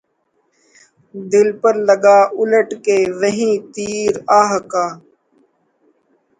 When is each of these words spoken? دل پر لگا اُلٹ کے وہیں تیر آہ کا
دل 1.31 1.47
پر 1.61 1.75
لگا 1.87 2.17
اُلٹ 2.37 2.69
کے 2.85 2.97
وہیں 3.19 3.55
تیر 3.73 4.13
آہ 4.39 4.51
کا 4.71 4.85